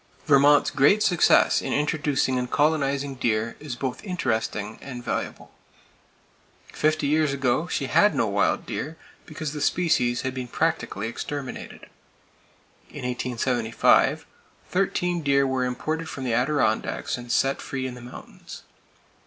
[0.25, 5.51] Vermont's great success in introducing and colonizing deer is both interesting and valuable.
[6.73, 11.81] Fifty years ago, she had no wild deer, because the species had been practically exterminated.
[12.89, 14.25] In 1875,
[14.71, 18.63] thirteen deer were imported from the Adirondacks and set free in the mountains.